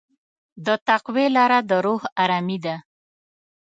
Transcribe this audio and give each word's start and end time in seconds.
د 0.65 0.67
تقوی 0.87 1.25
لاره 1.35 1.59
د 1.69 1.71
روح 1.85 2.01
ارامي 2.23 2.57
ده. 2.65 2.75